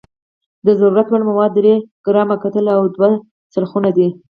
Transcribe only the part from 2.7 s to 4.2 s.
او دوه څرخونه دي.